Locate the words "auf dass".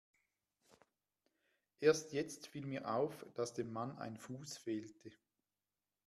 2.91-3.53